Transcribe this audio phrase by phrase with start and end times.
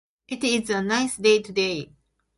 [0.27, 1.91] It is a nice day today.